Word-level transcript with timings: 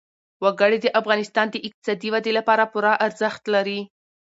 وګړي 0.43 0.77
د 0.81 0.87
افغانستان 0.99 1.47
د 1.51 1.55
اقتصادي 1.67 2.09
ودې 2.13 2.31
لپاره 2.39 2.63
پوره 2.73 2.93
ارزښت 3.05 3.43
لري. 3.55 3.79